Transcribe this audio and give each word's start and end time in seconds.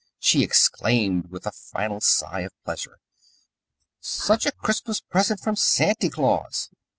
she 0.19 0.41
exclaimed 0.43 1.29
with 1.29 1.45
a 1.45 1.51
final 1.51 2.01
sigh 2.01 2.39
of 2.39 2.63
pleasure. 2.65 2.97
"Such 3.99 4.47
a 4.47 4.51
Christmas 4.51 4.99
present 4.99 5.39
from 5.41 5.55
Santy 5.55 6.09
Claus! 6.09 6.71